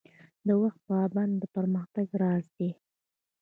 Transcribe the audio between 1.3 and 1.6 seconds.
د